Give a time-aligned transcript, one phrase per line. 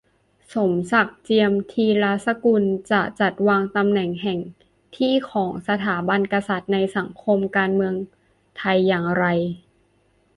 [0.53, 4.39] สมศักดิ์ เจียมธีรสกุล: จะจัดวางตำแหน่งแห่ง
[4.95, 7.93] ที่ของสถาบันกษัตริย์ในสังคม-การเมือง
[8.57, 9.25] ไทยอย่างไร?